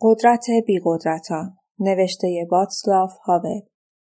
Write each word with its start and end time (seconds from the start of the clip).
قدرت 0.00 0.46
بیقدرتان 0.66 1.58
نوشته 1.78 2.46
باتسلاف 2.50 3.10
هاول 3.24 3.60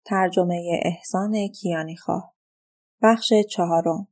ترجمه 0.04 0.80
احسان 0.82 1.48
کیانیخواه 1.48 2.34
بخش 3.02 3.32
چهارم 3.50 4.08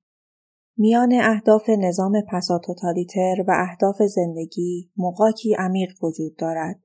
میان 0.77 1.13
اهداف 1.13 1.69
نظام 1.69 2.13
پساتوتالیتر 2.33 3.35
و 3.49 3.53
اهداف 3.69 4.03
زندگی 4.03 4.91
مقاکی 4.97 5.55
عمیق 5.59 6.05
وجود 6.05 6.37
دارد. 6.37 6.81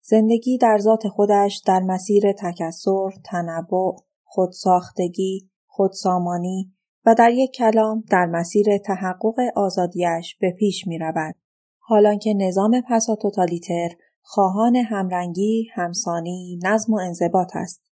زندگی 0.00 0.58
در 0.58 0.78
ذات 0.78 1.08
خودش 1.08 1.62
در 1.66 1.80
مسیر 1.80 2.32
تکسر، 2.32 3.10
تنوع، 3.24 3.96
خودساختگی، 4.22 5.50
خودسامانی 5.66 6.72
و 7.06 7.14
در 7.18 7.30
یک 7.30 7.50
کلام 7.50 8.04
در 8.10 8.26
مسیر 8.26 8.78
تحقق 8.78 9.34
آزادیش 9.56 10.36
به 10.40 10.54
پیش 10.58 10.86
می 10.86 10.98
رود. 10.98 11.34
حالان 11.78 12.18
که 12.18 12.34
نظام 12.34 12.82
پساتوتالیتر 12.90 13.88
خواهان 14.22 14.76
همرنگی، 14.76 15.68
همسانی، 15.74 16.58
نظم 16.64 16.92
و 16.92 16.96
انضباط 16.96 17.56
است. 17.56 17.84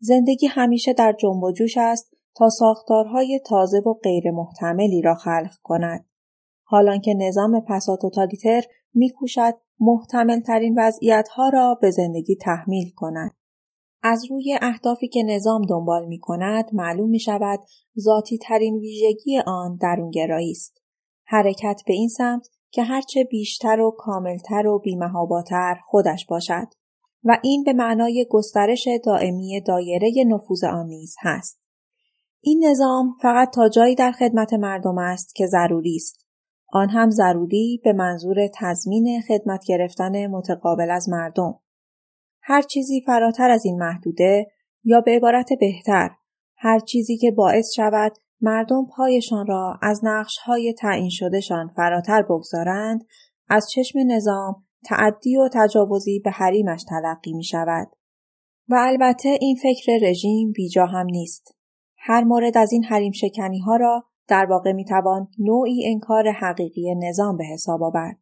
زندگی 0.00 0.46
همیشه 0.46 0.92
در 0.92 1.12
جنب 1.12 1.42
و 1.42 1.52
جوش 1.52 1.76
است 1.78 2.14
تا 2.36 2.48
ساختارهای 2.48 3.40
تازه 3.46 3.78
و 3.78 3.94
غیر 3.94 4.30
محتملی 4.30 5.02
را 5.02 5.14
خلق 5.14 5.54
کند. 5.62 6.06
حالان 6.62 7.00
که 7.00 7.14
نظام 7.14 7.60
پساتوتالیتر 7.68 8.62
میکوشد 8.94 9.54
محتمل 9.80 10.40
ترین 10.40 10.74
وضعیت 10.78 11.28
ها 11.28 11.48
را 11.48 11.78
به 11.80 11.90
زندگی 11.90 12.36
تحمیل 12.36 12.90
کند. 12.96 13.34
از 14.02 14.30
روی 14.30 14.58
اهدافی 14.62 15.08
که 15.08 15.22
نظام 15.22 15.62
دنبال 15.62 16.06
می 16.06 16.18
کند 16.18 16.64
معلوم 16.72 17.10
می 17.10 17.20
شود 17.20 17.60
ذاتی 17.98 18.38
ترین 18.38 18.74
ویژگی 18.74 19.38
آن 19.46 19.76
درونگرایی 19.76 20.50
است. 20.50 20.82
حرکت 21.24 21.82
به 21.86 21.92
این 21.92 22.08
سمت 22.08 22.48
که 22.74 22.82
هرچه 22.82 23.24
بیشتر 23.24 23.80
و 23.80 23.90
کاملتر 23.98 24.66
و 24.66 24.78
بیمهاباتر 24.78 25.76
خودش 25.86 26.26
باشد 26.26 26.66
و 27.24 27.38
این 27.42 27.64
به 27.64 27.72
معنای 27.72 28.26
گسترش 28.30 28.88
دائمی 29.04 29.60
دایره 29.60 30.12
نفوذ 30.26 30.64
آن 30.64 30.86
نیز 30.86 31.16
هست. 31.20 31.60
این 32.40 32.64
نظام 32.66 33.16
فقط 33.22 33.50
تا 33.54 33.68
جایی 33.68 33.94
در 33.94 34.12
خدمت 34.12 34.52
مردم 34.52 34.98
است 34.98 35.34
که 35.34 35.46
ضروری 35.46 35.96
است. 35.96 36.26
آن 36.72 36.88
هم 36.88 37.10
ضروری 37.10 37.80
به 37.84 37.92
منظور 37.92 38.36
تضمین 38.54 39.22
خدمت 39.28 39.64
گرفتن 39.68 40.26
متقابل 40.26 40.90
از 40.90 41.08
مردم. 41.08 41.60
هر 42.42 42.62
چیزی 42.62 43.02
فراتر 43.06 43.50
از 43.50 43.64
این 43.64 43.78
محدوده 43.78 44.46
یا 44.84 45.00
به 45.00 45.10
عبارت 45.10 45.48
بهتر 45.60 46.10
هر 46.56 46.78
چیزی 46.78 47.16
که 47.16 47.30
باعث 47.30 47.66
شود 47.76 48.12
مردم 48.40 48.86
پایشان 48.96 49.46
را 49.46 49.78
از 49.82 50.00
های 50.44 50.74
تعیین 50.78 51.10
شدهشان 51.10 51.68
فراتر 51.76 52.22
بگذارند 52.22 53.04
از 53.48 53.66
چشم 53.70 53.98
نظام 54.06 54.64
تعدی 54.84 55.36
و 55.36 55.48
تجاوزی 55.52 56.20
به 56.24 56.30
حریمش 56.30 56.84
تلقی 56.88 57.32
می 57.32 57.44
شود. 57.44 57.88
و 58.68 58.74
البته 58.78 59.38
این 59.40 59.56
فکر 59.62 59.92
رژیم 60.02 60.52
بیجا 60.52 60.86
هم 60.86 61.06
نیست. 61.06 61.56
هر 61.98 62.24
مورد 62.24 62.58
از 62.58 62.72
این 62.72 62.84
حریم 62.84 63.12
شکنی 63.12 63.58
ها 63.58 63.76
را 63.76 64.04
در 64.28 64.46
واقع 64.50 64.72
می 64.72 64.84
توان 64.84 65.28
نوعی 65.38 65.92
انکار 65.92 66.30
حقیقی 66.30 66.94
نظام 66.94 67.36
به 67.36 67.44
حساب 67.44 67.82
آورد. 67.82 68.18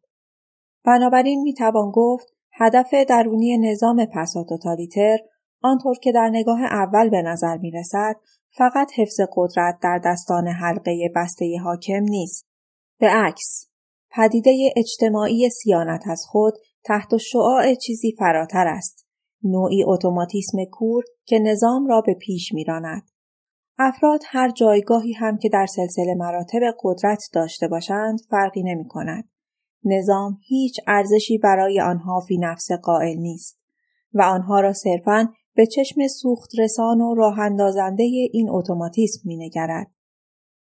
بنابراین 0.85 1.41
می 1.41 1.53
توان 1.53 1.91
گفت 1.93 2.33
هدف 2.53 2.93
درونی 3.09 3.57
نظام 3.57 4.05
پساتوتالیتر 4.05 5.17
آنطور 5.63 5.95
که 5.95 6.11
در 6.11 6.29
نگاه 6.33 6.63
اول 6.63 7.09
به 7.09 7.21
نظر 7.21 7.57
می 7.57 7.71
رسد 7.71 8.15
فقط 8.49 8.91
حفظ 8.95 9.19
قدرت 9.35 9.79
در 9.81 10.01
دستان 10.05 10.47
حلقه 10.47 11.11
بسته 11.15 11.57
حاکم 11.63 12.03
نیست. 12.03 12.45
به 12.99 13.07
عکس، 13.07 13.69
پدیده 14.11 14.73
اجتماعی 14.75 15.49
سیانت 15.49 16.03
از 16.07 16.23
خود 16.27 16.53
تحت 16.83 17.17
شعاع 17.17 17.75
چیزی 17.75 18.15
فراتر 18.19 18.67
است. 18.67 19.07
نوعی 19.43 19.83
اتوماتیسم 19.87 20.57
کور 20.71 21.03
که 21.25 21.39
نظام 21.39 21.87
را 21.87 22.01
به 22.01 22.13
پیش 22.13 22.53
میراند. 22.53 23.09
افراد 23.79 24.21
هر 24.25 24.51
جایگاهی 24.51 25.13
هم 25.13 25.37
که 25.37 25.49
در 25.49 25.65
سلسله 25.65 26.15
مراتب 26.15 26.59
قدرت 26.83 27.23
داشته 27.33 27.67
باشند 27.67 28.19
فرقی 28.29 28.63
نمی 28.63 28.87
کند. 28.87 29.29
نظام 29.85 30.37
هیچ 30.47 30.79
ارزشی 30.87 31.37
برای 31.37 31.81
آنها 31.81 32.19
فی 32.19 32.37
نفس 32.37 32.71
قائل 32.71 33.17
نیست 33.17 33.63
و 34.13 34.21
آنها 34.21 34.59
را 34.59 34.73
صرفاً 34.73 35.27
به 35.55 35.65
چشم 35.65 36.07
سوخت 36.07 36.49
رسان 36.59 37.01
و 37.01 37.15
راه 37.15 37.39
اندازنده 37.39 38.03
این 38.31 38.49
اتوماتیسم 38.49 39.21
مینگرد. 39.25 39.91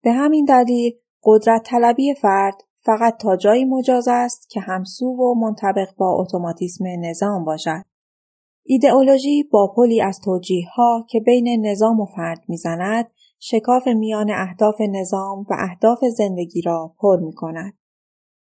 به 0.04 0.12
همین 0.12 0.46
دلیل 0.46 0.94
قدرت 1.24 1.64
طلبی 1.66 2.14
فرد 2.14 2.64
فقط 2.80 3.18
تا 3.18 3.36
جایی 3.36 3.66
مجاز 3.66 4.08
است 4.08 4.50
که 4.50 4.60
همسو 4.60 5.06
و 5.06 5.34
منطبق 5.34 5.96
با 5.98 6.22
اتوماتیسم 6.22 6.84
نظام 7.00 7.46
باشد. 7.46 7.84
ایدئولوژی 8.66 9.44
با 9.44 9.74
پلی 9.76 10.02
از 10.02 10.20
توجیه 10.26 10.66
ها 10.76 11.06
که 11.10 11.20
بین 11.20 11.66
نظام 11.66 12.00
و 12.00 12.06
فرد 12.06 12.44
می‌زند 12.48 13.12
شکاف 13.40 13.88
میان 13.88 14.32
اهداف 14.32 14.82
نظام 14.82 15.40
و 15.40 15.56
اهداف 15.60 16.00
زندگی 16.18 16.62
را 16.62 16.96
پر 17.00 17.20
می 17.20 17.34
کند. 17.34 17.74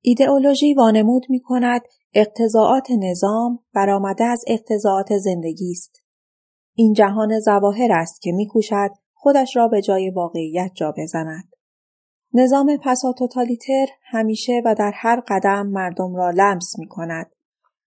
ایدئولوژی 0.02 0.74
وانمود 0.74 1.26
می 1.30 1.40
کند 1.40 1.82
اقتضاعات 2.14 2.92
نظام 2.92 3.60
برآمده 3.74 4.24
از 4.24 4.44
اقتضاعات 4.48 5.18
زندگی 5.18 5.72
است 5.72 6.05
این 6.76 6.94
جهان 6.94 7.40
زواهر 7.40 7.92
است 7.92 8.22
که 8.22 8.32
میکوشد 8.32 8.90
خودش 9.14 9.56
را 9.56 9.68
به 9.68 9.82
جای 9.82 10.10
واقعیت 10.10 10.72
جا 10.76 10.94
بزند. 10.98 11.56
نظام 12.34 12.78
پساتوتالیتر 12.84 13.86
همیشه 14.04 14.62
و 14.66 14.76
در 14.76 14.92
هر 14.96 15.24
قدم 15.28 15.68
مردم 15.68 16.16
را 16.16 16.30
لمس 16.30 16.80
می 16.80 16.88
کند. 16.88 17.32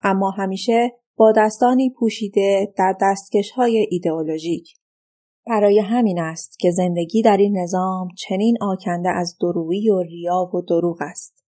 اما 0.03 0.31
همیشه 0.31 0.93
با 1.17 1.33
دستانی 1.37 1.91
پوشیده 1.91 2.75
در 2.77 2.95
دستکش 3.01 3.51
های 3.51 3.87
ایدئولوژیک. 3.91 4.69
برای 5.47 5.81
همین 5.81 6.19
است 6.19 6.59
که 6.59 6.71
زندگی 6.71 7.23
در 7.23 7.37
این 7.37 7.59
نظام 7.59 8.09
چنین 8.17 8.57
آکنده 8.61 9.11
از 9.11 9.37
درویی 9.41 9.91
و 9.91 10.03
ریا 10.03 10.51
و 10.55 10.63
دروغ 10.63 10.97
است. 11.01 11.45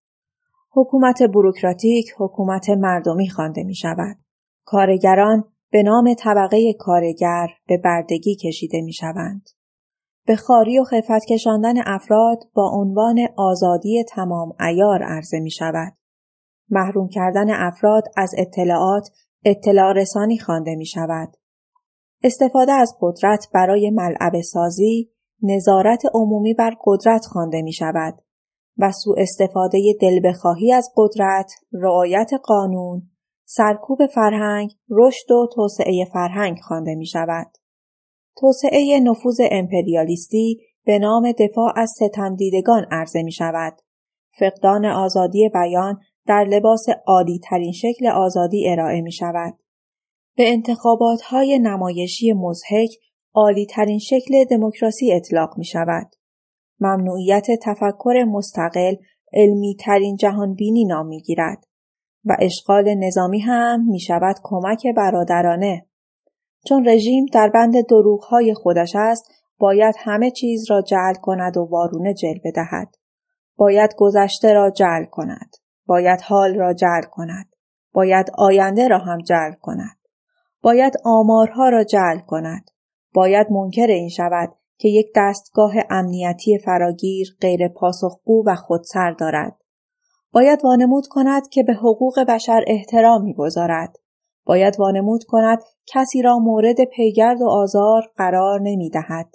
حکومت 0.71 1.23
بروکراتیک 1.23 2.07
حکومت 2.19 2.71
مردمی 2.71 3.29
خوانده 3.29 3.63
می 3.63 3.75
شود. 3.75 4.17
کارگران 4.65 5.45
به 5.73 5.83
نام 5.83 6.15
طبقه 6.15 6.73
کارگر 6.79 7.49
به 7.67 7.79
بردگی 7.79 8.37
کشیده 8.37 8.81
می 8.81 8.93
شوند. 8.93 9.49
به 10.27 10.37
خاری 10.37 10.79
و 10.79 10.85
خفت 10.85 11.25
کشاندن 11.29 11.75
افراد 11.87 12.39
با 12.55 12.71
عنوان 12.75 13.19
آزادی 13.37 14.05
تمام 14.09 14.53
ایار 14.61 15.03
عرضه 15.03 15.41
می 15.41 15.51
شود. 15.51 15.93
محروم 16.71 17.09
کردن 17.09 17.51
افراد 17.51 18.05
از 18.17 18.35
اطلاعات 18.39 19.09
اطلاع 19.45 19.93
رسانی 19.93 20.39
خوانده 20.39 20.75
می 20.75 20.87
شود. 20.87 21.37
استفاده 22.23 22.73
از 22.73 22.97
قدرت 23.01 23.47
برای 23.55 23.91
ملعب 23.91 24.41
سازی 24.41 25.11
نظارت 25.43 26.03
عمومی 26.15 26.55
بر 26.55 26.75
قدرت 26.85 27.27
خوانده 27.27 27.63
می 27.63 27.73
شود 27.73 28.15
و 28.79 28.93
سوء 28.93 29.15
استفاده 29.19 29.79
دل 30.01 30.21
بخواهی 30.29 30.73
از 30.73 30.93
قدرت 30.97 31.53
رعایت 31.73 32.31
قانون 32.45 33.10
سرکوب 33.53 34.07
فرهنگ، 34.07 34.75
رشد 34.91 35.31
و 35.31 35.49
توسعه 35.55 36.05
فرهنگ 36.13 36.59
خوانده 36.59 36.95
می 36.95 37.07
شود. 37.07 37.47
توسعه 38.37 39.01
نفوذ 39.01 39.41
امپریالیستی 39.51 40.61
به 40.85 40.99
نام 40.99 41.33
دفاع 41.33 41.73
از 41.77 41.91
ستمدیدگان 41.91 42.87
عرضه 42.91 43.23
می 43.23 43.33
شود. 43.33 43.73
فقدان 44.39 44.87
آزادی 44.87 45.49
بیان 45.55 46.01
در 46.27 46.45
لباس 46.45 46.87
عالی 47.07 47.41
ترین 47.45 47.73
شکل 47.73 48.07
آزادی 48.07 48.69
ارائه 48.69 49.01
می 49.01 49.13
شود. 49.13 49.55
به 50.37 50.49
انتخابات 50.49 51.21
های 51.21 51.59
نمایشی 51.59 52.33
مزهک 52.33 52.91
عالی 53.35 53.67
ترین 53.67 53.99
شکل 53.99 54.45
دموکراسی 54.45 55.13
اطلاق 55.13 55.59
می 55.59 55.65
شود. 55.65 56.17
ممنوعیت 56.81 57.47
تفکر 57.63 58.25
مستقل 58.29 58.95
علمی 59.33 59.77
ترین 59.81 60.17
جهانبینی 60.17 60.85
نام 60.85 61.07
می 61.07 61.21
گیرد. 61.21 61.70
و 62.25 62.37
اشغال 62.41 62.95
نظامی 62.95 63.41
هم 63.41 63.85
می 63.89 64.01
شود 64.01 64.37
کمک 64.43 64.87
برادرانه. 64.97 65.87
چون 66.69 66.89
رژیم 66.89 67.27
در 67.33 67.51
بند 67.55 67.87
دروغهای 67.87 68.55
خودش 68.55 68.93
است 68.97 69.33
باید 69.59 69.95
همه 69.99 70.31
چیز 70.31 70.71
را 70.71 70.83
جعل 70.83 71.15
کند 71.23 71.57
و 71.57 71.69
وارونه 71.71 72.15
جلوه 72.15 72.51
دهد. 72.55 72.95
باید 73.57 73.95
گذشته 73.97 74.53
را 74.53 74.71
جعل 74.71 75.05
کند. 75.05 75.57
باید 75.87 76.21
حال 76.21 76.55
را 76.55 76.75
جعل 76.75 77.03
کند. 77.11 77.47
باید 77.93 78.31
آینده 78.39 78.89
را 78.89 78.99
هم 78.99 79.19
جعل 79.19 79.53
کند. 79.53 79.99
باید 80.63 80.95
آمارها 81.05 81.69
را 81.69 81.85
جعل 81.85 82.19
کند. 82.19 82.71
باید 83.15 83.47
منکر 83.51 83.87
این 83.87 84.09
شود 84.09 84.49
که 84.79 84.89
یک 84.89 85.07
دستگاه 85.17 85.73
امنیتی 85.91 86.59
فراگیر 86.59 87.27
غیر 87.41 87.69
پاسخگو 87.69 88.45
و 88.47 88.55
خودسر 88.55 89.11
دارد. 89.11 89.57
باید 90.33 90.65
وانمود 90.65 91.07
کند 91.07 91.49
که 91.49 91.63
به 91.63 91.73
حقوق 91.75 92.21
بشر 92.29 92.65
احترام 92.67 93.25
می‌گذارد 93.25 93.97
باید 94.47 94.81
وانمود 94.81 95.25
کند 95.25 95.63
کسی 95.87 96.23
را 96.23 96.39
مورد 96.39 96.85
پیگرد 96.85 97.43
و 97.43 97.49
آزار 97.49 98.03
قرار 98.17 98.61
نمی 98.61 98.91
دهد. 98.91 99.35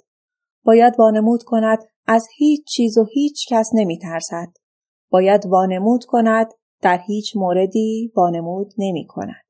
باید 0.64 0.94
وانمود 0.98 1.42
کند 1.42 1.78
از 2.06 2.26
هیچ 2.36 2.66
چیز 2.66 2.98
و 2.98 3.04
هیچ 3.12 3.52
کس 3.52 3.70
نمی 3.74 3.98
ترسد. 3.98 4.48
باید 5.10 5.46
وانمود 5.46 6.04
کند 6.04 6.52
در 6.82 6.98
هیچ 7.06 7.36
موردی 7.36 8.12
وانمود 8.16 8.72
نمی 8.78 9.06
کند. 9.06 9.46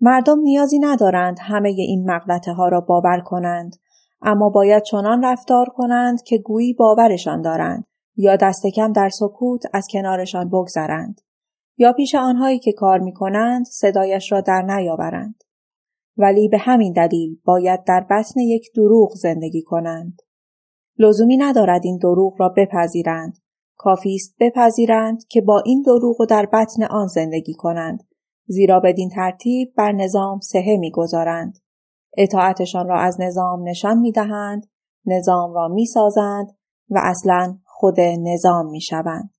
مردم 0.00 0.38
نیازی 0.40 0.78
ندارند 0.78 1.38
همه 1.40 1.68
این 1.68 2.10
مغلطه 2.10 2.52
ها 2.52 2.68
را 2.68 2.80
باور 2.80 3.20
کنند 3.20 3.76
اما 4.22 4.48
باید 4.48 4.82
چنان 4.82 5.24
رفتار 5.24 5.66
کنند 5.66 6.22
که 6.22 6.38
گویی 6.38 6.74
باورشان 6.74 7.42
دارند 7.42 7.84
یا 8.20 8.36
دست 8.36 8.66
کم 8.66 8.92
در 8.92 9.08
سکوت 9.08 9.62
از 9.72 9.86
کنارشان 9.92 10.48
بگذرند 10.48 11.20
یا 11.76 11.92
پیش 11.92 12.14
آنهایی 12.14 12.58
که 12.58 12.72
کار 12.72 12.98
می 12.98 13.12
کنند 13.12 13.66
صدایش 13.66 14.32
را 14.32 14.40
در 14.40 14.62
نیاورند. 14.62 15.44
ولی 16.16 16.48
به 16.48 16.58
همین 16.58 16.92
دلیل 16.92 17.40
باید 17.44 17.84
در 17.84 18.06
بطن 18.10 18.40
یک 18.40 18.70
دروغ 18.74 19.14
زندگی 19.14 19.62
کنند. 19.62 20.22
لزومی 20.98 21.36
ندارد 21.36 21.80
این 21.84 21.98
دروغ 21.98 22.40
را 22.40 22.48
بپذیرند. 22.48 23.38
کافی 23.76 24.14
است 24.14 24.36
بپذیرند 24.40 25.26
که 25.28 25.40
با 25.40 25.62
این 25.66 25.82
دروغ 25.82 26.20
و 26.20 26.26
در 26.26 26.46
بطن 26.52 26.82
آن 26.90 27.06
زندگی 27.06 27.54
کنند. 27.54 28.04
زیرا 28.46 28.80
بدین 28.80 29.10
ترتیب 29.10 29.72
بر 29.76 29.92
نظام 29.92 30.40
سهه 30.40 30.76
می‌گذارند. 30.80 31.58
اطاعتشان 32.16 32.88
را 32.88 33.00
از 33.00 33.20
نظام 33.20 33.68
نشان 33.68 33.98
می‌دهند، 33.98 34.66
نظام 35.06 35.54
را 35.54 35.68
می‌سازند 35.68 36.46
و 36.90 37.00
اصلا 37.02 37.58
خود 37.80 38.00
نظام 38.00 38.70
می‌شوند. 38.70 39.37